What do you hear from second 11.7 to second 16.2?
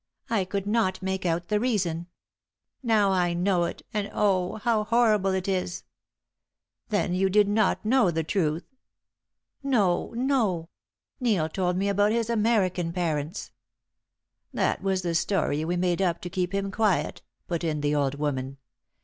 me about his American parents" "That was the story we made up